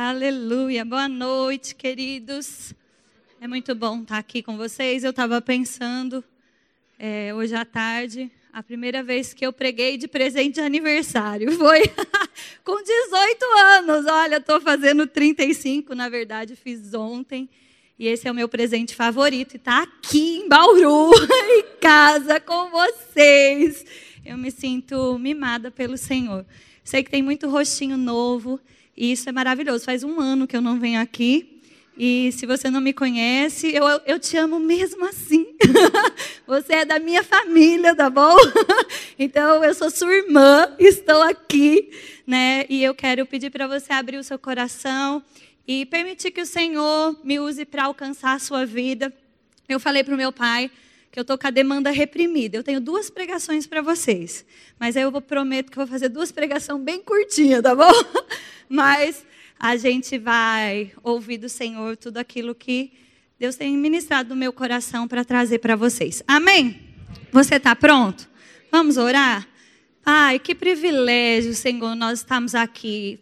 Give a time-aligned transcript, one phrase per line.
[0.00, 0.84] Aleluia.
[0.84, 2.72] Boa noite, queridos.
[3.40, 5.02] É muito bom estar aqui com vocês.
[5.02, 6.22] Eu estava pensando
[6.96, 11.82] é, hoje à tarde, a primeira vez que eu preguei de presente de aniversário foi
[12.62, 14.06] com 18 anos.
[14.06, 17.48] Olha, estou fazendo 35, na verdade, fiz ontem.
[17.98, 19.54] E esse é o meu presente favorito.
[19.54, 21.10] E está aqui em Bauru,
[21.50, 23.84] em casa, com vocês.
[24.24, 26.46] Eu me sinto mimada pelo Senhor.
[26.84, 28.60] Sei que tem muito rostinho novo.
[29.00, 29.84] E isso é maravilhoso.
[29.84, 31.60] Faz um ano que eu não venho aqui.
[31.96, 35.46] E se você não me conhece, eu, eu te amo mesmo assim.
[36.44, 38.36] você é da minha família, tá bom?
[39.16, 41.90] então, eu sou sua irmã, estou aqui,
[42.26, 42.66] né?
[42.68, 45.22] E eu quero pedir para você abrir o seu coração
[45.66, 49.14] e permitir que o Senhor me use para alcançar a sua vida.
[49.68, 50.72] Eu falei para o meu pai
[51.10, 52.56] que eu estou com a demanda reprimida.
[52.56, 54.44] Eu tenho duas pregações para vocês.
[54.78, 57.90] Mas aí eu prometo que vou fazer duas pregações bem curtinhas, tá bom?
[58.68, 59.24] Mas
[59.58, 62.92] a gente vai ouvir do Senhor tudo aquilo que
[63.38, 66.22] Deus tem ministrado no meu coração para trazer para vocês.
[66.26, 66.80] Amém?
[67.32, 68.28] Você está pronto?
[68.70, 69.48] Vamos orar?
[70.04, 73.18] Pai, que privilégio, Senhor, nós estamos aqui.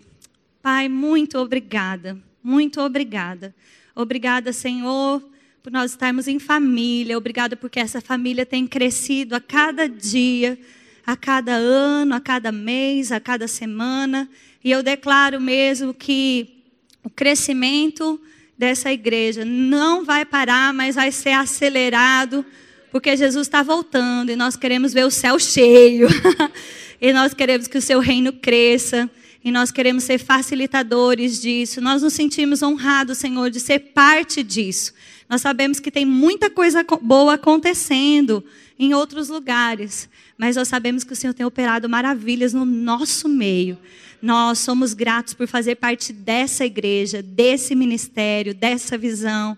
[0.61, 2.19] Pai, muito obrigada.
[2.43, 3.55] Muito obrigada.
[3.95, 5.23] Obrigada, Senhor
[5.67, 7.19] por nós estarmos em família.
[7.19, 10.57] Obrigada porque essa família tem crescido a cada dia,
[11.05, 14.31] a cada ano, a cada mês, a cada semana.
[14.63, 16.63] E eu declaro mesmo que
[17.03, 18.21] o crescimento
[18.57, 22.47] dessa igreja não vai parar, mas vai ser acelerado,
[22.93, 26.07] porque Jesus está voltando e nós queremos ver o céu cheio.
[27.03, 29.11] e nós queremos que o seu reino cresça.
[29.45, 31.81] E nós queremos ser facilitadores disso.
[31.81, 34.93] Nós nos sentimos honrados, Senhor, de ser parte disso.
[35.29, 38.45] Nós sabemos que tem muita coisa boa acontecendo
[38.79, 43.79] em outros lugares, mas nós sabemos que o Senhor tem operado maravilhas no nosso meio.
[44.21, 49.57] Nós somos gratos por fazer parte dessa igreja, desse ministério, dessa visão.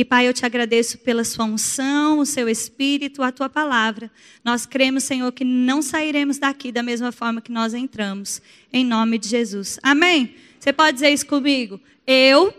[0.00, 4.10] E Pai, eu te agradeço pela sua unção, o seu espírito, a tua palavra.
[4.42, 8.40] Nós cremos, Senhor, que não sairemos daqui da mesma forma que nós entramos.
[8.72, 9.78] Em nome de Jesus.
[9.82, 10.34] Amém?
[10.58, 11.78] Você pode dizer isso comigo?
[12.06, 12.50] Eu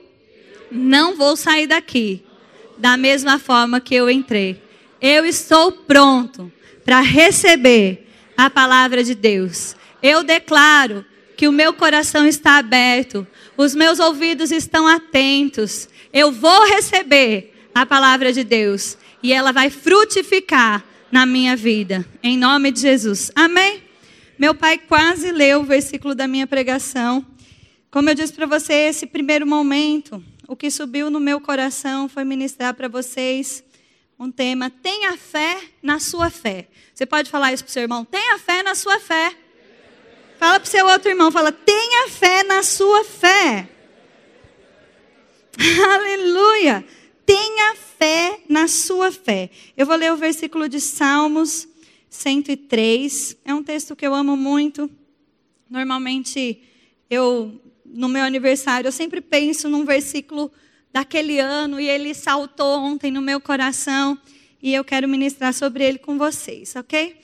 [0.71, 2.23] não vou sair daqui
[2.77, 4.61] da mesma forma que eu entrei.
[5.01, 6.51] Eu estou pronto
[6.85, 9.75] para receber a palavra de Deus.
[10.03, 11.03] Eu declaro
[11.41, 13.25] que o meu coração está aberto,
[13.57, 15.89] os meus ouvidos estão atentos.
[16.13, 22.37] Eu vou receber a palavra de Deus e ela vai frutificar na minha vida, em
[22.37, 23.31] nome de Jesus.
[23.33, 23.81] Amém?
[24.37, 27.25] Meu pai quase leu o versículo da minha pregação.
[27.89, 32.23] Como eu disse para você, esse primeiro momento o que subiu no meu coração foi
[32.23, 33.63] ministrar para vocês
[34.19, 36.67] um tema: tenha fé na sua fé.
[36.93, 38.05] Você pode falar isso para o seu irmão?
[38.05, 39.35] Tenha fé na sua fé.
[40.41, 43.69] Fala para o seu outro irmão, fala: tenha fé na sua fé.
[45.93, 46.83] Aleluia!
[47.23, 49.51] Tenha fé na sua fé.
[49.77, 51.67] Eu vou ler o versículo de Salmos
[52.09, 53.37] 103.
[53.45, 54.89] É um texto que eu amo muito.
[55.69, 56.63] Normalmente
[57.07, 60.51] eu no meu aniversário, eu sempre penso num versículo
[60.91, 64.17] daquele ano e ele saltou ontem no meu coração
[64.59, 67.15] e eu quero ministrar sobre ele com vocês, ok?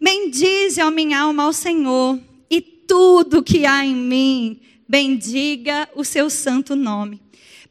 [0.00, 2.18] Bendize, a minha alma, ao Senhor
[2.86, 7.20] tudo que há em mim, bendiga o seu santo nome.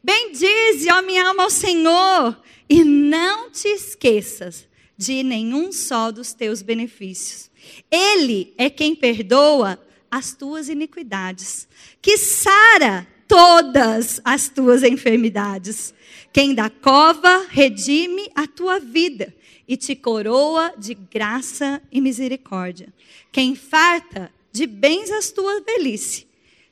[0.02, 2.36] Bendize, ó minha alma, ao Senhor
[2.68, 4.66] e não te esqueças
[4.96, 7.50] de nenhum só dos teus benefícios.
[7.90, 9.78] Ele é quem perdoa
[10.10, 11.66] as tuas iniquidades,
[12.00, 15.94] que sara todas as tuas enfermidades.
[16.32, 19.34] Quem da cova redime a tua vida
[19.66, 22.92] e te coroa de graça e misericórdia.
[23.32, 26.28] Quem farta de bens as tuas velhice,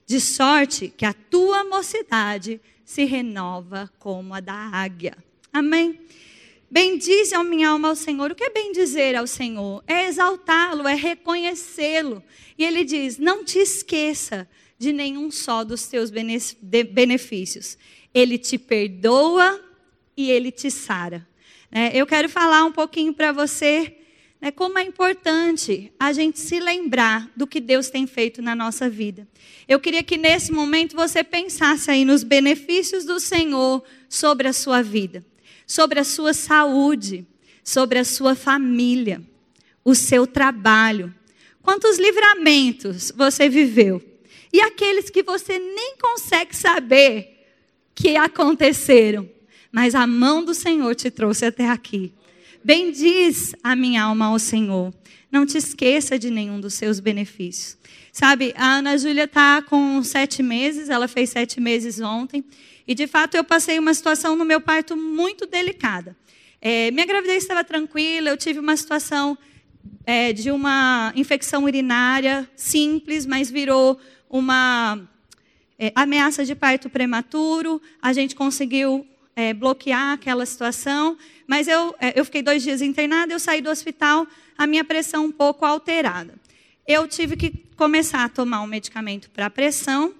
[0.06, 5.16] de sorte que a tua mocidade se renova como a da águia.
[5.52, 5.98] Amém.
[6.70, 8.30] Bendize a minha alma ao Senhor.
[8.30, 9.82] O que é bendizer ao Senhor?
[9.84, 12.22] É exaltá-lo, é reconhecê-lo.
[12.56, 14.48] E ele diz: Não te esqueça
[14.78, 17.76] de nenhum só dos teus benefícios.
[18.14, 19.60] Ele te perdoa
[20.16, 21.26] e ele te sara.
[21.68, 21.90] Né?
[21.92, 23.96] Eu quero falar um pouquinho para você
[24.42, 28.90] né, como é importante a gente se lembrar do que Deus tem feito na nossa
[28.90, 29.26] vida.
[29.66, 34.82] Eu queria que nesse momento você pensasse aí nos benefícios do Senhor sobre a sua
[34.82, 35.24] vida
[35.72, 37.26] sobre a sua saúde,
[37.64, 39.22] sobre a sua família,
[39.82, 41.14] o seu trabalho.
[41.62, 44.02] Quantos livramentos você viveu?
[44.52, 47.46] E aqueles que você nem consegue saber
[47.94, 49.28] que aconteceram,
[49.70, 52.12] mas a mão do Senhor te trouxe até aqui.
[52.64, 54.94] Bendiz a minha alma ao Senhor.
[55.30, 57.76] Não te esqueça de nenhum dos seus benefícios.
[58.12, 62.44] Sabe, a Ana Júlia está com sete meses, ela fez sete meses ontem.
[62.86, 66.16] E de fato eu passei uma situação no meu parto muito delicada.
[66.60, 69.36] É, minha gravidez estava tranquila, eu tive uma situação
[70.06, 73.98] é, de uma infecção urinária simples, mas virou
[74.30, 75.00] uma
[75.78, 77.80] é, ameaça de parto prematuro.
[78.00, 81.16] A gente conseguiu é, bloquear aquela situação,
[81.46, 85.26] mas eu, é, eu fiquei dois dias internada, eu saí do hospital, a minha pressão
[85.26, 86.34] um pouco alterada.
[86.86, 90.14] Eu tive que começar a tomar um medicamento para pressão,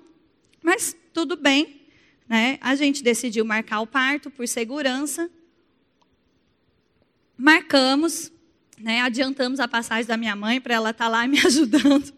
[0.63, 1.83] mas tudo bem,
[2.29, 2.59] né?
[2.61, 5.31] A gente decidiu marcar o parto por segurança.
[7.37, 8.33] Marcamos,
[8.79, 9.01] né?
[9.01, 12.13] adiantamos a passagem da minha mãe para ela estar tá lá me ajudando.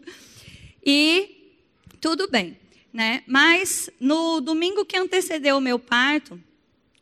[0.85, 1.53] E
[1.99, 2.57] tudo bem.
[2.93, 3.23] Né?
[3.27, 6.41] Mas no domingo que antecedeu o meu parto,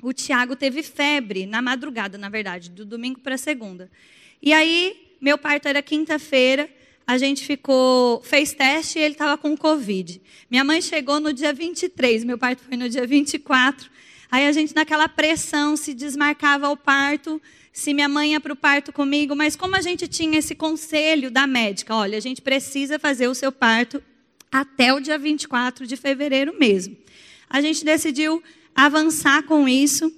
[0.04, 3.90] o Tiago teve febre, na madrugada, na verdade, do domingo para segunda.
[4.42, 6.70] E aí, meu parto era quinta-feira,
[7.08, 10.22] a gente ficou, fez teste e ele estava com Covid.
[10.52, 13.90] Minha mãe chegou no dia 23, meu parto foi no dia 24.
[14.30, 17.42] Aí a gente, naquela pressão, se desmarcava o parto,
[17.72, 21.32] se minha mãe ia para o parto comigo, mas como a gente tinha esse conselho
[21.32, 24.04] da médica, olha, a gente precisa fazer o seu parto
[24.52, 26.98] até o dia 24 de fevereiro mesmo.
[27.50, 28.44] A gente decidiu
[28.76, 30.12] avançar com isso.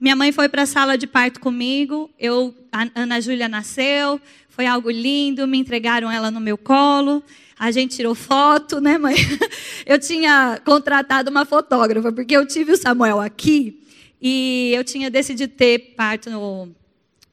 [0.00, 2.54] Minha mãe foi para a sala de parto comigo, eu,
[2.94, 7.22] Ana Júlia nasceu, foi algo lindo, me entregaram ela no meu colo.
[7.58, 9.14] A gente tirou foto, né, mãe?
[9.86, 13.80] Eu tinha contratado uma fotógrafa, porque eu tive o Samuel aqui
[14.20, 16.68] e eu tinha decidido ter parto no.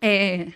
[0.02, 0.48] É...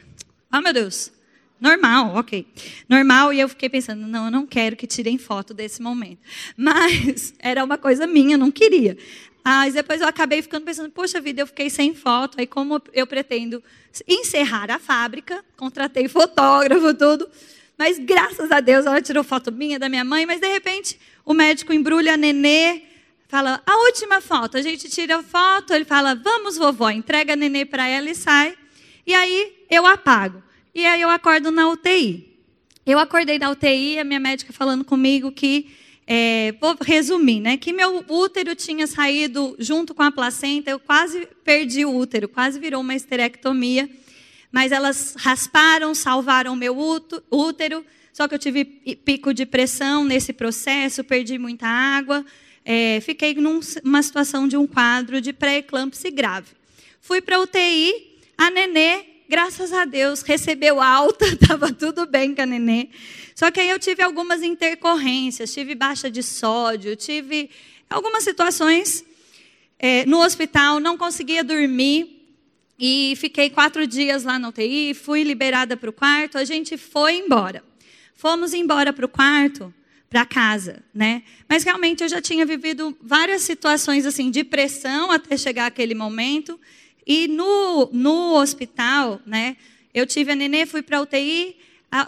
[0.52, 1.12] Oh, meu Deus!
[1.60, 2.46] Normal, ok.
[2.90, 6.20] Normal, e eu fiquei pensando, não, eu não quero que tirem foto desse momento.
[6.58, 8.98] Mas era uma coisa minha, eu não queria.
[9.44, 12.40] Mas depois eu acabei ficando pensando, poxa vida, eu fiquei sem foto.
[12.40, 13.62] Aí como eu pretendo
[14.08, 17.30] encerrar a fábrica, contratei fotógrafo, tudo.
[17.78, 20.26] Mas graças a Deus ela tirou foto minha, da minha mãe.
[20.26, 22.84] Mas de repente o médico embrulha a nenê,
[23.28, 24.58] fala, a última foto.
[24.58, 28.16] A gente tira a foto, ele fala, vamos vovó, entrega a nenê para ela e
[28.16, 28.58] sai.
[29.06, 30.42] E aí eu apago.
[30.74, 32.34] E aí eu acordo na UTI.
[32.86, 35.74] Eu acordei na UTI, a minha médica falando comigo que
[36.06, 37.58] é, vou resumir, né?
[37.58, 42.60] Que meu útero tinha saído junto com a placenta, eu quase perdi o útero, quase
[42.60, 43.90] virou uma esterectomia.
[44.52, 46.78] Mas elas rasparam, salvaram meu
[47.32, 52.24] útero, só que eu tive pico de pressão nesse processo, perdi muita água,
[52.64, 56.50] é, fiquei numa situação de um quadro de pré-eclâmpsia grave.
[57.02, 62.46] Fui para UTI, a nenê, graças a Deus, recebeu alta, estava tudo bem com a
[62.46, 62.90] nenê.
[63.34, 67.50] Só que aí eu tive algumas intercorrências, tive baixa de sódio, tive
[67.90, 69.04] algumas situações
[69.80, 72.20] é, no hospital, não conseguia dormir.
[72.78, 77.16] E fiquei quatro dias lá na UTI, fui liberada para o quarto, a gente foi
[77.16, 77.64] embora.
[78.14, 79.74] Fomos embora para o quarto,
[80.12, 81.24] para casa, né?
[81.50, 86.60] Mas realmente eu já tinha vivido várias situações assim de pressão até chegar aquele momento.
[87.06, 89.58] E no, no hospital, né?
[89.94, 91.56] Eu tive a nenê, fui para a UTI,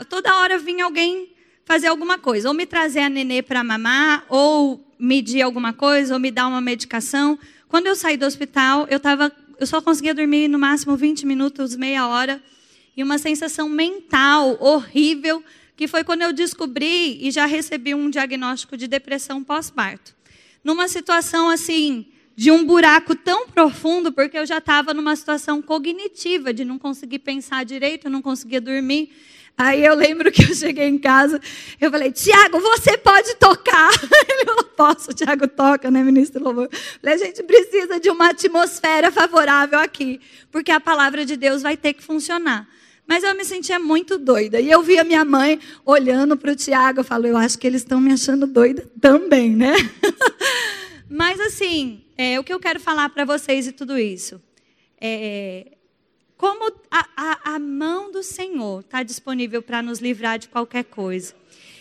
[0.09, 1.29] toda hora vinha alguém
[1.65, 6.19] fazer alguma coisa, ou me trazer a nenê para mamar, ou medir alguma coisa, ou
[6.19, 7.37] me dar uma medicação.
[7.67, 11.75] Quando eu saí do hospital, eu tava, eu só conseguia dormir no máximo 20 minutos,
[11.75, 12.41] meia hora,
[12.95, 15.43] e uma sensação mental horrível,
[15.75, 20.15] que foi quando eu descobri e já recebi um diagnóstico de depressão pós-parto.
[20.63, 22.05] Numa situação assim,
[22.35, 27.19] de um buraco tão profundo, porque eu já estava numa situação cognitiva, de não conseguir
[27.19, 29.11] pensar direito, não conseguia dormir.
[29.57, 31.39] Aí eu lembro que eu cheguei em casa,
[31.79, 33.89] eu falei, Tiago, você pode tocar.
[34.29, 36.67] Ele falou, posso, Tiago toca, né, ministro Louvor?
[37.01, 40.19] Falei, a gente precisa de uma atmosfera favorável aqui,
[40.51, 42.67] porque a palavra de Deus vai ter que funcionar.
[43.07, 44.59] Mas eu me sentia muito doida.
[44.59, 47.81] E eu via minha mãe olhando para o Tiago, eu falo, eu acho que eles
[47.81, 49.73] estão me achando doida também, né?
[51.07, 54.41] Mas assim, é, o que eu quero falar para vocês e tudo isso,
[54.99, 55.73] é,
[56.37, 61.33] como a, a, a mão do Senhor está disponível para nos livrar de qualquer coisa.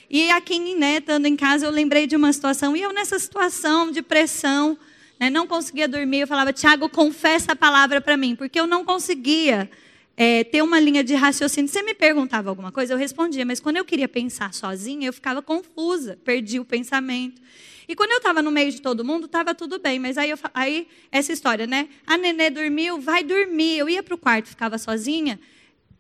[0.08, 3.90] E aqui, né, estando em casa, eu lembrei de uma situação, e eu nessa situação
[3.90, 4.78] de pressão,
[5.18, 8.84] né, não conseguia dormir, eu falava, Tiago, confessa a palavra para mim, porque eu não
[8.84, 9.70] conseguia
[10.16, 11.68] é, ter uma linha de raciocínio.
[11.68, 15.42] Você me perguntava alguma coisa, eu respondia, mas quando eu queria pensar sozinha, eu ficava
[15.42, 17.40] confusa, perdi o pensamento.
[17.88, 19.98] E quando eu estava no meio de todo mundo, estava tudo bem.
[19.98, 21.88] Mas aí, eu, aí, essa história, né?
[22.06, 23.78] A nenê dormiu, vai dormir.
[23.78, 25.38] Eu ia para o quarto, ficava sozinha.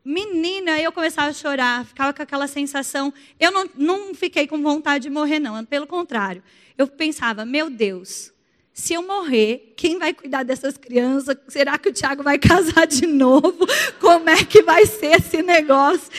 [0.04, 3.12] Menina, aí eu começava a chorar, ficava com aquela sensação.
[3.38, 5.64] Eu não, não fiquei com vontade de morrer, não.
[5.64, 6.42] Pelo contrário.
[6.76, 8.32] Eu pensava, meu Deus,
[8.72, 11.36] se eu morrer, quem vai cuidar dessas crianças?
[11.48, 13.66] Será que o Tiago vai casar de novo?
[14.00, 16.10] Como é que vai ser esse negócio?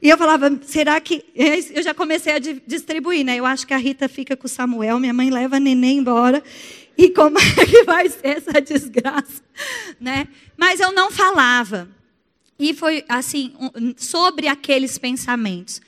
[0.00, 1.24] E eu falava, será que.
[1.34, 3.36] Eu já comecei a distribuir, né?
[3.36, 6.42] Eu acho que a Rita fica com o Samuel, minha mãe leva a neném embora.
[6.96, 9.42] E como é que vai ser essa desgraça?
[10.00, 10.28] Né?
[10.56, 11.88] Mas eu não falava.
[12.58, 13.54] E foi assim,
[13.96, 15.80] sobre aqueles pensamentos.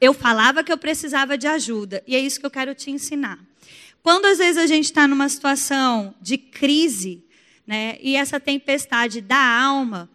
[0.00, 2.02] Eu falava que eu precisava de ajuda.
[2.06, 3.38] E é isso que eu quero te ensinar.
[4.02, 7.24] Quando às vezes a gente está numa situação de crise,
[7.66, 10.10] né, e essa tempestade da alma,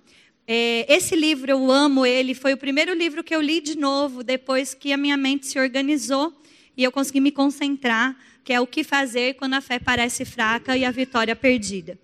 [0.52, 4.74] esse livro eu amo ele, foi o primeiro livro que eu li de novo depois
[4.74, 6.34] que a minha mente se organizou
[6.76, 10.76] e eu consegui me concentrar, que é o que fazer quando a fé parece fraca
[10.76, 12.00] e a vitória perdida.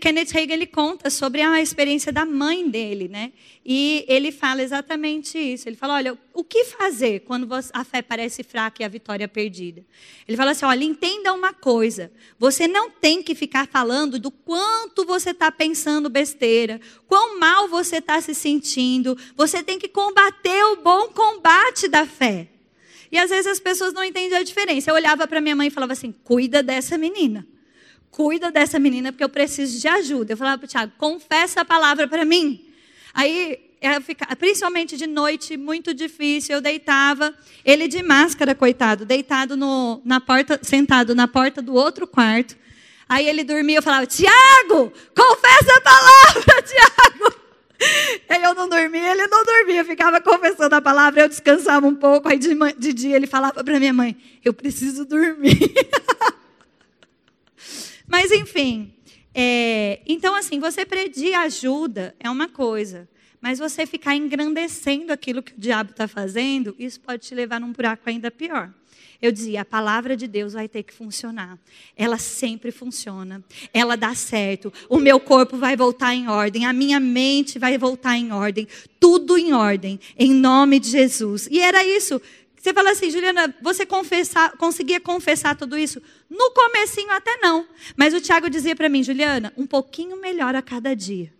[0.00, 3.32] Kenneth Hagin ele conta sobre a experiência da mãe dele, né?
[3.64, 5.68] E ele fala exatamente isso.
[5.68, 9.84] Ele fala: olha, o que fazer quando a fé parece fraca e a vitória perdida?
[10.26, 12.10] Ele fala assim: olha, entenda uma coisa.
[12.38, 17.96] Você não tem que ficar falando do quanto você está pensando besteira, quão mal você
[17.96, 19.16] está se sentindo.
[19.36, 22.48] Você tem que combater o bom combate da fé.
[23.12, 24.90] E às vezes as pessoas não entendem a diferença.
[24.90, 27.46] Eu olhava para minha mãe e falava assim: cuida dessa menina
[28.10, 30.32] cuida dessa menina porque eu preciso de ajuda.
[30.32, 32.64] Eu falava para o Tiago, confessa a palavra para mim.
[33.14, 33.58] Aí,
[34.02, 40.20] ficava, principalmente de noite, muito difícil, eu deitava, ele de máscara, coitado, deitado no, na
[40.20, 42.56] porta, sentado na porta do outro quarto.
[43.08, 47.40] Aí ele dormia, eu falava, Tiago, confessa a palavra, Tiago.
[48.28, 52.28] Aí eu não dormia, ele não dormia, ficava confessando a palavra, eu descansava um pouco,
[52.28, 55.58] aí de, de dia ele falava para minha mãe, eu preciso dormir.
[58.10, 58.92] Mas, enfim.
[59.32, 63.08] É, então, assim, você pedir ajuda é uma coisa.
[63.40, 67.72] Mas você ficar engrandecendo aquilo que o diabo está fazendo, isso pode te levar num
[67.72, 68.70] buraco ainda pior.
[69.22, 71.58] Eu dizia, a palavra de Deus vai ter que funcionar.
[71.94, 73.44] Ela sempre funciona.
[73.72, 74.72] Ela dá certo.
[74.88, 76.64] O meu corpo vai voltar em ordem.
[76.64, 78.66] A minha mente vai voltar em ordem.
[78.98, 80.00] Tudo em ordem.
[80.18, 81.46] Em nome de Jesus.
[81.50, 82.20] E era isso.
[82.60, 86.00] Você fala assim, Juliana, você confessar, conseguia confessar tudo isso?
[86.28, 87.66] No comecinho até não.
[87.96, 91.32] Mas o Tiago dizia para mim, Juliana, um pouquinho melhor a cada dia.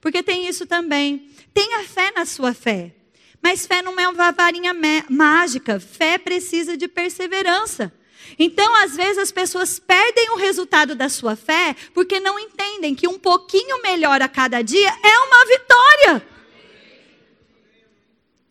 [0.00, 1.28] Porque tem isso também.
[1.52, 2.94] Tenha fé na sua fé.
[3.42, 4.72] Mas fé não é uma varinha
[5.08, 5.80] mágica.
[5.80, 7.92] Fé precisa de perseverança.
[8.38, 13.08] Então, às vezes, as pessoas perdem o resultado da sua fé porque não entendem que
[13.08, 16.29] um pouquinho melhor a cada dia é uma vitória.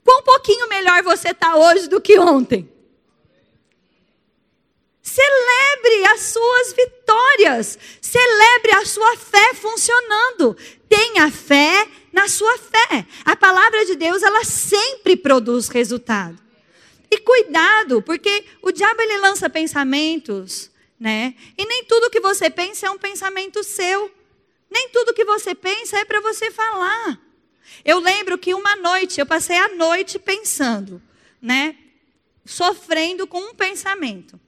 [0.09, 2.67] Quão pouquinho melhor você está hoje do que ontem?
[5.03, 7.77] Celebre as suas vitórias.
[8.01, 10.57] Celebre a sua fé funcionando.
[10.89, 13.05] Tenha fé na sua fé.
[13.23, 16.39] A palavra de Deus, ela sempre produz resultado.
[17.11, 21.35] E cuidado, porque o diabo ele lança pensamentos, né?
[21.55, 24.09] E nem tudo que você pensa é um pensamento seu.
[24.71, 27.28] Nem tudo que você pensa é para você falar.
[27.83, 31.01] Eu lembro que uma noite, eu passei a noite pensando,
[31.41, 31.75] né?
[32.45, 34.39] Sofrendo com um pensamento.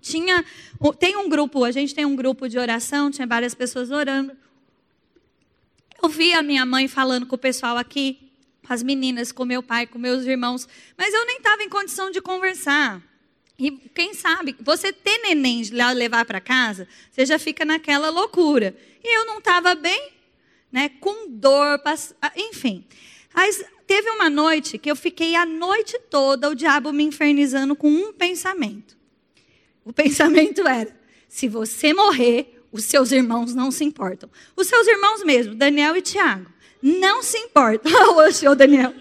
[0.00, 0.44] Tinha,
[0.98, 4.36] tem um grupo, a gente tem um grupo de oração, tinha várias pessoas orando.
[6.02, 8.18] Eu vi a minha mãe falando com o pessoal aqui,
[8.66, 10.66] com as meninas, com meu pai, com meus irmãos,
[10.96, 13.00] mas eu nem estava em condição de conversar.
[13.56, 15.62] E quem sabe, você ter neném
[15.94, 18.74] levar para casa, você já fica naquela loucura.
[19.04, 20.10] E eu não estava bem,
[20.72, 21.80] né, com dor,
[22.34, 22.86] enfim.
[23.34, 27.88] Mas teve uma noite que eu fiquei a noite toda o diabo me infernizando com
[27.88, 28.96] um pensamento.
[29.84, 30.96] O pensamento era:
[31.28, 34.30] se você morrer, os seus irmãos não se importam.
[34.56, 36.50] Os seus irmãos mesmo, Daniel e Tiago,
[36.82, 37.92] não se importam.
[38.16, 38.94] Hoje, o Daniel.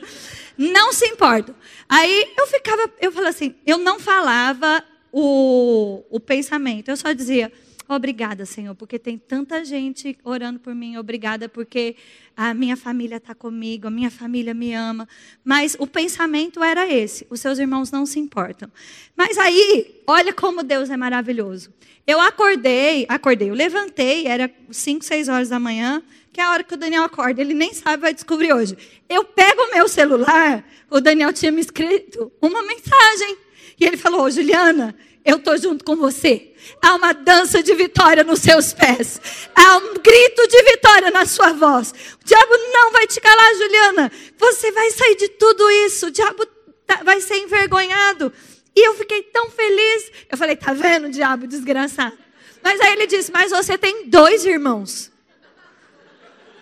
[0.58, 1.56] Não se importam.
[1.88, 7.52] Aí eu ficava, eu falei assim, eu não falava o, o pensamento, eu só dizia,
[7.94, 10.96] Obrigada, Senhor, porque tem tanta gente orando por mim.
[10.96, 11.98] Obrigada porque
[12.38, 15.06] a minha família está comigo, a minha família me ama.
[15.44, 18.72] Mas o pensamento era esse: os seus irmãos não se importam.
[19.14, 21.74] Mas aí, olha como Deus é maravilhoso.
[22.08, 26.64] Eu acordei, acordei, eu levantei, era 5, 6 horas da manhã, que é a hora
[26.64, 27.42] que o Daniel acorda.
[27.42, 28.78] Ele nem sabe, vai descobrir hoje.
[29.10, 33.38] Eu pego o meu celular, o Daniel tinha me escrito uma mensagem.
[33.78, 36.52] E ele falou: oh, Juliana, eu estou junto com você.
[36.82, 39.22] Há uma dança de vitória nos seus pés.
[39.56, 41.92] Há um grito de vitória na sua voz.
[41.92, 44.12] O diabo não vai te calar, Juliana.
[44.38, 46.08] Você vai sair de tudo isso.
[46.08, 46.46] O diabo
[46.88, 48.34] tá, vai ser envergonhado.
[48.76, 50.12] E eu fiquei tão feliz.
[50.30, 52.18] Eu falei, tá vendo, diabo desgraçado?
[52.64, 55.12] Mas aí ele disse, mas você tem dois irmãos.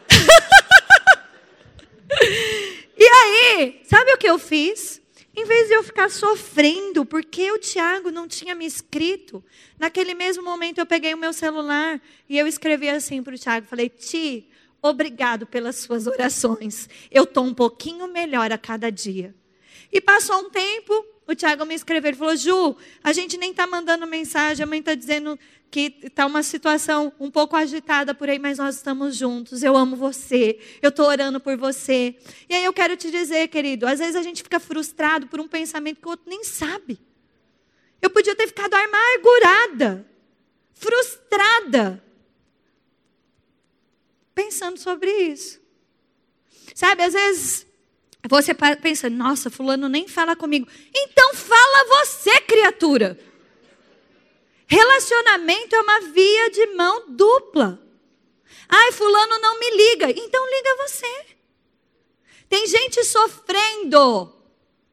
[2.98, 4.99] e aí, sabe o que eu fiz?
[5.40, 9.42] Em vez de eu ficar sofrendo porque o Tiago não tinha me escrito,
[9.80, 13.66] naquele mesmo momento eu peguei o meu celular e eu escrevi assim para o Tiago,
[13.66, 14.50] falei, Ti,
[14.82, 16.90] obrigado pelas suas orações.
[17.10, 19.34] Eu estou um pouquinho melhor a cada dia.
[19.90, 23.68] E passou um tempo, o Tiago me escreveu, ele falou, Ju, a gente nem está
[23.68, 25.38] mandando mensagem, a mãe está dizendo
[25.70, 29.62] que está uma situação um pouco agitada por aí, mas nós estamos juntos.
[29.62, 32.16] Eu amo você, eu estou orando por você.
[32.50, 35.48] E aí eu quero te dizer, querido, às vezes a gente fica frustrado por um
[35.48, 37.00] pensamento que o outro nem sabe.
[38.02, 40.10] Eu podia ter ficado amargurada,
[40.74, 42.04] frustrada,
[44.34, 45.62] pensando sobre isso.
[46.74, 47.69] Sabe, às vezes
[48.28, 50.68] você pensa, nossa, fulano nem fala comigo.
[50.94, 53.18] Então fala você, criatura.
[54.68, 57.82] Relacionamento é uma via de mão dupla.
[58.68, 60.12] Ai, fulano não me liga.
[60.12, 61.26] Então liga você.
[62.48, 64.32] Tem gente sofrendo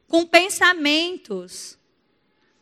[0.08, 1.76] com pensamentos,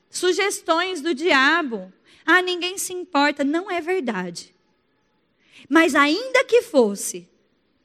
[0.09, 1.93] sugestões do diabo.
[2.25, 3.45] Ah, ninguém se importa.
[3.45, 4.55] Não é verdade.
[5.69, 7.29] Mas ainda que fosse,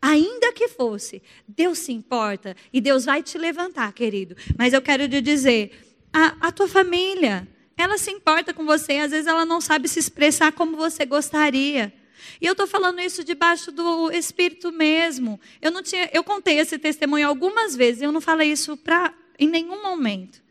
[0.01, 4.35] Ainda que fosse, Deus se importa e Deus vai te levantar, querido.
[4.57, 5.71] Mas eu quero te dizer,
[6.13, 9.99] a, a tua família, ela se importa com você, às vezes ela não sabe se
[9.99, 11.93] expressar como você gostaria.
[12.41, 15.39] E eu estou falando isso debaixo do Espírito mesmo.
[15.61, 18.01] Eu não tinha, eu contei esse testemunho algumas vezes.
[18.01, 20.41] Eu não falei isso pra, em nenhum momento.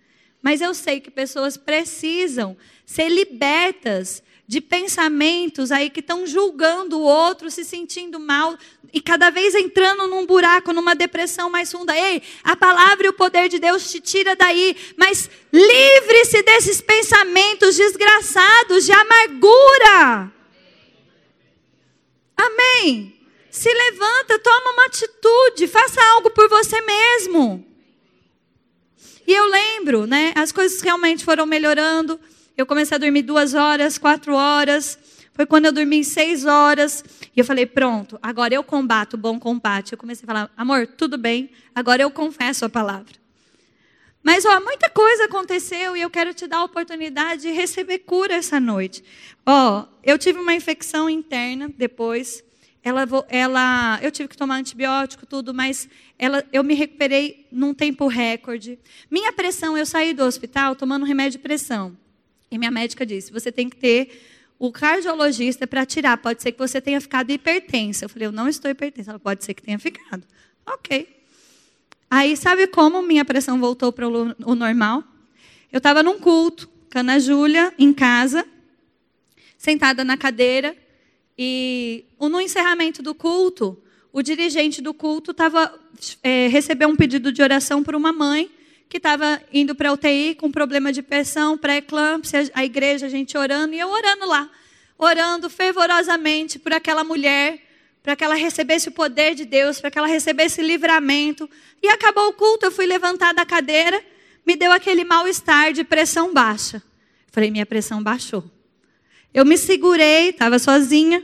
[0.42, 7.02] Mas eu sei que pessoas precisam ser libertas de pensamentos aí que estão julgando o
[7.02, 8.56] outro, se sentindo mal
[8.90, 11.94] e cada vez entrando num buraco, numa depressão mais funda.
[11.94, 17.76] Ei, a palavra e o poder de Deus te tira daí, mas livre-se desses pensamentos
[17.76, 20.32] desgraçados de amargura.
[22.34, 23.20] Amém.
[23.50, 27.66] Se levanta, toma uma atitude, faça algo por você mesmo.
[29.26, 30.32] E eu lembro, né?
[30.34, 32.18] As coisas realmente foram melhorando.
[32.58, 34.98] Eu comecei a dormir duas horas, quatro horas.
[35.32, 37.04] Foi quando eu dormi seis horas.
[37.36, 39.92] E eu falei, pronto, agora eu combato o bom combate.
[39.92, 43.14] Eu comecei a falar, amor, tudo bem, agora eu confesso a palavra.
[44.24, 48.34] Mas, ó, muita coisa aconteceu e eu quero te dar a oportunidade de receber cura
[48.34, 49.04] essa noite.
[49.46, 52.42] Ó, eu tive uma infecção interna depois.
[52.82, 58.08] Ela, ela, eu tive que tomar antibiótico, tudo, mas ela, eu me recuperei num tempo
[58.08, 58.80] recorde.
[59.08, 61.96] Minha pressão, eu saí do hospital tomando remédio de pressão.
[62.50, 64.22] E minha médica disse: você tem que ter
[64.58, 66.16] o cardiologista para tirar.
[66.18, 68.04] Pode ser que você tenha ficado hipertensa.
[68.04, 69.10] Eu falei: eu não estou hipertensa.
[69.10, 70.24] Ela pode ser que tenha ficado.
[70.66, 71.08] Ok.
[72.10, 75.04] Aí, sabe como minha pressão voltou para o normal?
[75.70, 78.46] Eu estava num culto, com a Ana Júlia, em casa,
[79.58, 80.74] sentada na cadeira,
[81.36, 83.80] e no encerramento do culto,
[84.10, 85.78] o dirigente do culto tava,
[86.22, 88.50] é, recebeu um pedido de oração por uma mãe
[88.88, 93.74] que estava indo para UTI com problema de pressão, pré-eclâmpsia, a igreja, a gente orando,
[93.74, 94.50] e eu orando lá,
[94.96, 97.60] orando fervorosamente por aquela mulher,
[98.02, 101.48] para que ela recebesse o poder de Deus, para que ela recebesse livramento.
[101.82, 104.02] E acabou o culto, eu fui levantar da cadeira,
[104.46, 106.82] me deu aquele mal-estar de pressão baixa.
[107.30, 108.44] Falei, minha pressão baixou.
[109.34, 111.22] Eu me segurei, estava sozinha.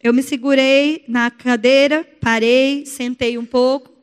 [0.00, 3.93] Eu me segurei na cadeira, parei, sentei um pouco.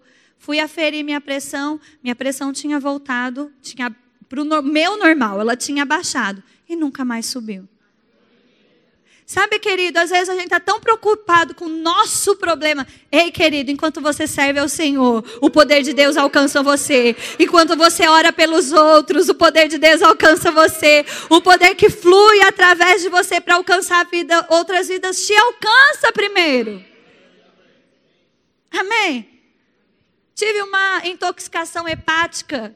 [0.41, 3.95] Fui aferir minha pressão, minha pressão tinha voltado, tinha
[4.27, 7.69] para o meu normal, ela tinha baixado e nunca mais subiu.
[9.23, 12.87] Sabe, querido, às vezes a gente está tão preocupado com o nosso problema.
[13.11, 17.15] Ei, querido, enquanto você serve ao Senhor, o poder de Deus alcança você.
[17.37, 21.05] Enquanto você ora pelos outros, o poder de Deus alcança você.
[21.29, 26.83] O poder que flui através de você para alcançar vida, outras vidas te alcança primeiro.
[28.71, 29.31] Amém?
[30.41, 32.75] Tive uma intoxicação hepática.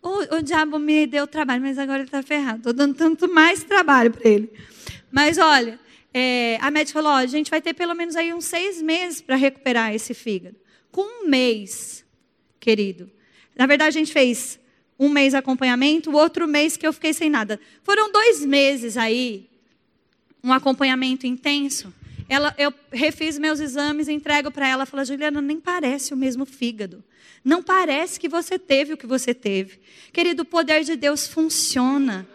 [0.00, 2.60] O, o diabo me deu trabalho, mas agora ele está ferrado.
[2.60, 4.50] Estou dando tanto mais trabalho para ele.
[5.12, 5.78] Mas olha,
[6.14, 9.36] é, a médica falou: a gente vai ter pelo menos aí uns seis meses para
[9.36, 10.56] recuperar esse fígado.
[10.90, 12.06] Com um mês,
[12.58, 13.10] querido.
[13.54, 14.58] Na verdade, a gente fez
[14.98, 17.60] um mês acompanhamento, o outro mês que eu fiquei sem nada.
[17.82, 19.46] Foram dois meses aí,
[20.42, 21.92] um acompanhamento intenso.
[22.28, 27.02] Ela, eu refiz meus exames, entrego para ela, fala, Juliana, nem parece o mesmo fígado.
[27.42, 29.80] Não parece que você teve o que você teve.
[30.12, 32.28] Querido, o poder de Deus funciona.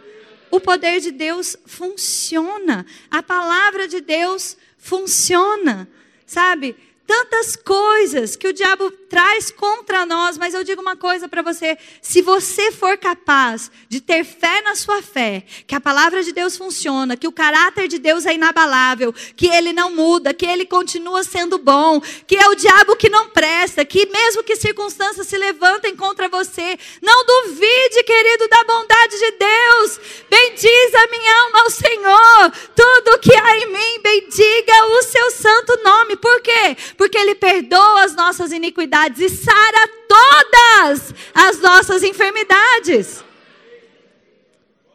[0.49, 2.86] O poder de Deus funciona.
[3.12, 5.88] A palavra de Deus funciona.
[6.25, 6.75] Sabe?
[7.06, 11.78] Tantas coisas que o diabo traz contra nós, mas eu digo uma coisa para você:
[12.02, 16.58] se você for capaz de ter fé na sua fé, que a palavra de Deus
[16.58, 21.24] funciona, que o caráter de Deus é inabalável, que ele não muda, que ele continua
[21.24, 25.96] sendo bom, que é o diabo que não presta, que mesmo que circunstâncias se levantem
[25.96, 30.00] contra você, não duvide, querido, da bondade de Deus.
[30.30, 35.84] Bendiz a minha alma ao Senhor, tudo que há em mim, bendiga o seu santo
[35.84, 36.16] nome.
[36.16, 36.76] Por quê?
[36.97, 43.23] Porque Ele perdoa as nossas iniquidades e sara todas as nossas enfermidades.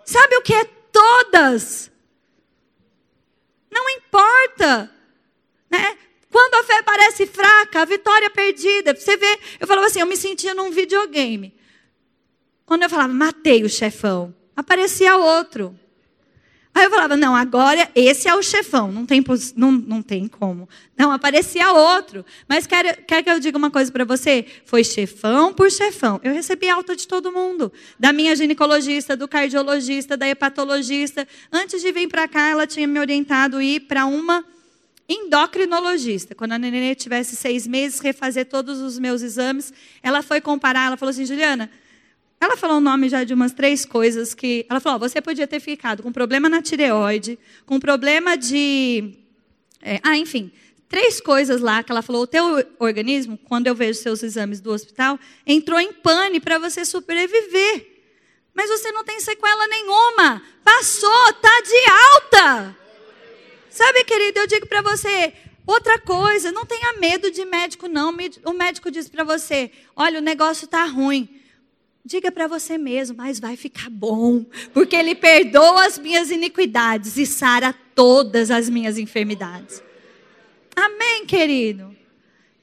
[0.05, 1.91] Sabe o que é todas?
[3.71, 4.91] Não importa,
[5.71, 5.99] né?
[6.31, 8.95] Quando a fé parece fraca, a vitória é perdida.
[8.95, 11.55] Você vê, eu falava assim, eu me sentia num videogame.
[12.65, 15.79] Quando eu falava, matei o chefão, aparecia outro.
[16.79, 19.21] Aí eu falava, não, agora esse é o chefão, não tem,
[19.57, 20.69] não, não tem como.
[20.97, 22.25] Não, aparecia outro.
[22.49, 24.47] Mas quer, quer que eu diga uma coisa para você?
[24.65, 26.21] Foi chefão por chefão.
[26.23, 27.73] Eu recebi alta de todo mundo.
[27.99, 31.27] Da minha ginecologista, do cardiologista, da hepatologista.
[31.53, 34.45] Antes de vir para cá, ela tinha me orientado a ir para uma
[35.09, 36.33] endocrinologista.
[36.33, 39.73] Quando a neném tivesse seis meses, refazer todos os meus exames.
[40.01, 41.69] Ela foi comparar, ela falou assim, Juliana
[42.41, 44.65] ela falou o nome já de umas três coisas que.
[44.69, 49.15] Ela falou: oh, você podia ter ficado com problema na tireoide, com problema de.
[49.83, 50.53] É, ah, enfim,
[50.89, 54.71] três coisas lá que ela falou: o teu organismo, quando eu vejo seus exames do
[54.71, 57.99] hospital, entrou em pane para você sobreviver.
[58.55, 60.43] Mas você não tem sequela nenhuma.
[60.65, 62.77] Passou, tá de alta.
[63.71, 65.33] Sabe, querido, eu digo para você,
[65.65, 68.13] outra coisa, não tenha medo de médico não.
[68.45, 71.38] O médico diz para você: "Olha, o negócio tá ruim.
[72.09, 74.43] Diga para você mesmo, mas vai ficar bom,
[74.73, 79.83] porque Ele perdoa as minhas iniquidades e sara todas as minhas enfermidades.
[80.75, 81.95] Amém, querido?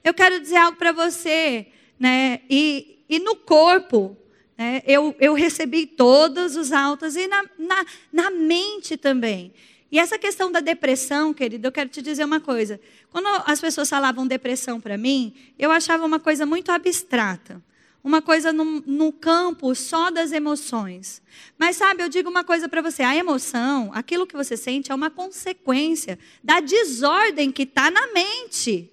[0.03, 1.67] Eu quero dizer algo para você,
[1.99, 2.39] né?
[2.49, 4.17] E, e no corpo,
[4.57, 4.81] né?
[4.83, 9.53] eu, eu recebi todos os altos e na, na, na mente também.
[9.91, 12.81] E essa questão da depressão, querido, eu quero te dizer uma coisa.
[13.11, 17.61] Quando as pessoas falavam depressão para mim, eu achava uma coisa muito abstrata
[18.05, 21.23] uma coisa no, no campo só das emoções.
[21.57, 24.95] Mas sabe, eu digo uma coisa para você: a emoção, aquilo que você sente, é
[24.95, 28.91] uma consequência da desordem que está na mente.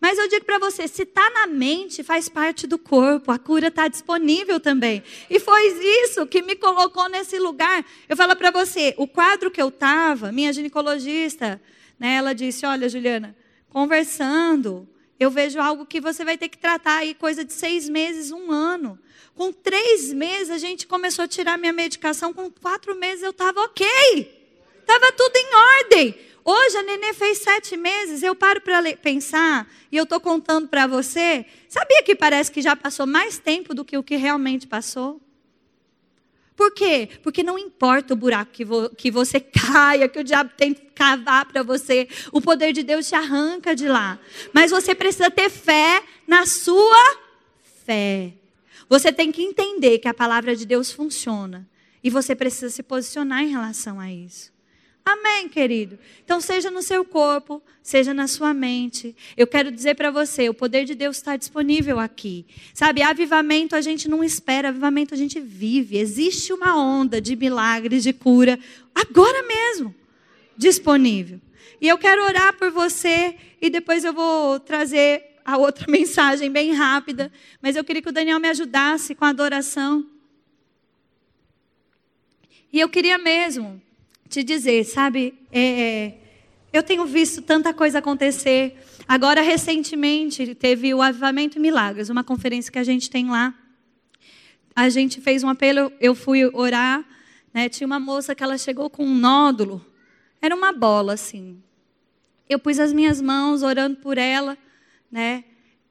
[0.00, 3.68] Mas eu digo para você, se está na mente, faz parte do corpo, a cura
[3.68, 5.02] está disponível também.
[5.28, 5.66] E foi
[6.02, 7.84] isso que me colocou nesse lugar.
[8.08, 11.60] Eu falo para você, o quadro que eu estava, minha ginecologista,
[11.98, 13.36] né, ela disse: Olha, Juliana,
[13.68, 18.32] conversando, eu vejo algo que você vai ter que tratar aí, coisa de seis meses,
[18.32, 18.98] um ano.
[19.34, 22.32] Com três meses, a gente começou a tirar minha medicação.
[22.32, 23.86] Com quatro meses, eu estava ok.
[24.80, 26.14] Estava tudo em ordem.
[26.44, 28.22] Hoje, a nenê fez sete meses.
[28.22, 31.46] Eu paro para pensar e eu estou contando para você.
[31.68, 35.20] Sabia que parece que já passou mais tempo do que o que realmente passou?
[36.56, 37.08] Por quê?
[37.22, 41.46] Porque não importa o buraco que, vo, que você caia, que o diabo tente cavar
[41.46, 44.18] para você, o poder de Deus te arranca de lá.
[44.52, 47.18] Mas você precisa ter fé na sua
[47.84, 48.32] fé.
[48.88, 51.68] Você tem que entender que a palavra de Deus funciona.
[52.02, 54.53] E você precisa se posicionar em relação a isso.
[55.04, 55.98] Amém, querido?
[56.24, 59.14] Então, seja no seu corpo, seja na sua mente.
[59.36, 62.46] Eu quero dizer para você: o poder de Deus está disponível aqui.
[62.72, 65.98] Sabe, avivamento a gente não espera, avivamento a gente vive.
[65.98, 68.58] Existe uma onda de milagres, de cura,
[68.94, 69.94] agora mesmo,
[70.56, 71.38] disponível.
[71.82, 76.72] E eu quero orar por você e depois eu vou trazer a outra mensagem bem
[76.72, 77.30] rápida.
[77.60, 80.06] Mas eu queria que o Daniel me ajudasse com a adoração.
[82.72, 83.82] E eu queria mesmo
[84.28, 85.34] te dizer, sabe?
[85.50, 86.18] É, é,
[86.72, 88.76] eu tenho visto tanta coisa acontecer.
[89.06, 93.54] Agora, recentemente, teve o Avivamento Milagres, uma conferência que a gente tem lá.
[94.74, 97.04] A gente fez um apelo, eu fui orar,
[97.52, 97.68] né?
[97.68, 99.84] Tinha uma moça que ela chegou com um nódulo,
[100.42, 101.62] era uma bola assim.
[102.48, 104.58] Eu pus as minhas mãos orando por ela,
[105.10, 105.44] né?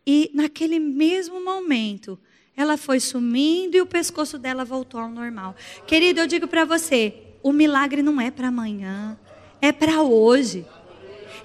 [0.06, 2.20] E naquele mesmo momento,
[2.56, 5.56] ela foi sumindo e o pescoço dela voltou ao normal.
[5.88, 9.18] Querido, eu digo para você, o milagre não é para amanhã,
[9.62, 10.66] é para hoje.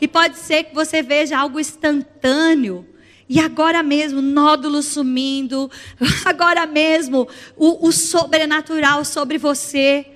[0.01, 2.87] E pode ser que você veja algo instantâneo.
[3.29, 5.71] E agora mesmo, nódulo sumindo,
[6.25, 10.07] agora mesmo, o, o sobrenatural sobre você.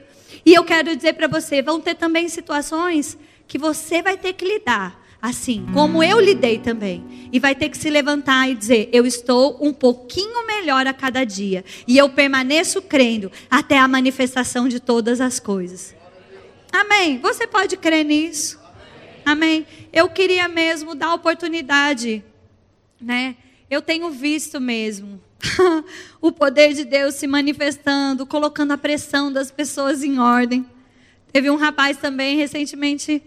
[0.47, 4.47] E eu quero dizer para você: vão ter também situações que você vai ter que
[4.47, 7.29] lidar, assim, como eu lidei também.
[7.31, 11.25] E vai ter que se levantar e dizer: eu estou um pouquinho melhor a cada
[11.25, 11.65] dia.
[11.87, 15.95] E eu permaneço crendo até a manifestação de todas as coisas.
[16.73, 17.19] Amém?
[17.19, 18.61] Você pode crer nisso?
[19.25, 19.65] Amém?
[19.93, 22.25] Eu queria mesmo dar oportunidade,
[23.01, 23.37] né?
[23.71, 25.21] Eu tenho visto mesmo
[26.21, 30.67] o poder de Deus se manifestando, colocando a pressão das pessoas em ordem.
[31.33, 33.23] Teve um rapaz também recentemente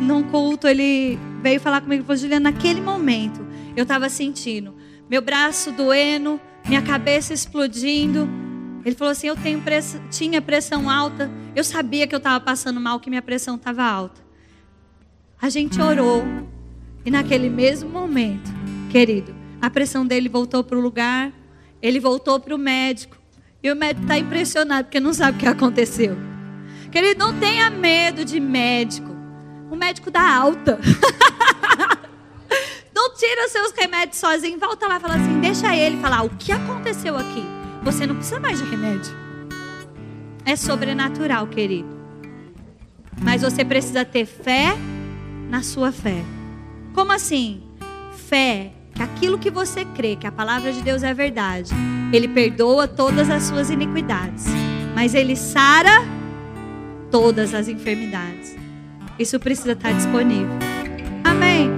[0.00, 3.44] num culto, ele veio falar comigo, falou, Juliana, naquele momento
[3.76, 4.74] eu estava sentindo
[5.08, 8.28] meu braço doendo, minha cabeça explodindo.
[8.84, 10.00] Ele falou assim: eu press...
[10.10, 14.22] tinha pressão alta, eu sabia que eu estava passando mal, que minha pressão estava alta.
[15.40, 16.24] A gente orou
[17.04, 18.50] e naquele mesmo momento,
[18.90, 21.32] querido, a pressão dele voltou para o lugar,
[21.82, 23.18] ele voltou para o médico.
[23.62, 26.16] E o médico está impressionado porque não sabe o que aconteceu.
[26.90, 29.13] Querido, não tenha medo de médico.
[29.74, 30.78] O médico dá alta.
[32.94, 34.56] não tira seus remédios sozinho.
[34.56, 37.44] Volta lá e fala assim: deixa ele falar o que aconteceu aqui.
[37.82, 39.12] Você não precisa mais de remédio.
[40.44, 41.88] É sobrenatural, querido.
[43.20, 44.76] Mas você precisa ter fé
[45.50, 46.22] na sua fé.
[46.94, 47.60] Como assim?
[48.28, 51.74] Fé que aquilo que você crê, que a palavra de Deus é verdade,
[52.12, 54.44] Ele perdoa todas as suas iniquidades,
[54.94, 56.04] mas Ele sara
[57.10, 58.63] todas as enfermidades.
[59.18, 60.58] Isso precisa estar disponível.
[61.24, 61.74] Amém.